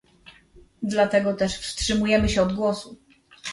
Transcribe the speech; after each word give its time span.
Dlatego 0.83 1.33
też 1.33 1.55
wstrzymujemy 1.57 2.29
się 2.29 2.41
od 2.41 2.53
głosu 2.53 2.97